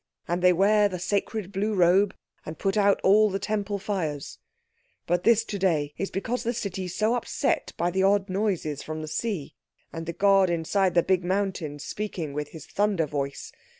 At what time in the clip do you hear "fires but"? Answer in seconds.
3.77-5.23